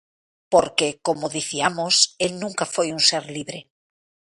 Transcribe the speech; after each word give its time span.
Porque, 0.53 0.87
como 1.05 1.29
diciamos, 1.37 1.93
el 2.25 2.31
nunca 2.43 2.65
foi 2.73 2.87
un 2.97 3.01
ser 3.09 3.23
libre. 3.35 3.59